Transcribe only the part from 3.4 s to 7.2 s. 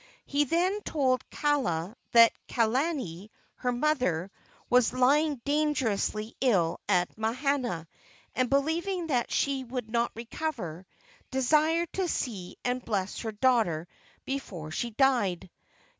her mother, was lying dangerously ill at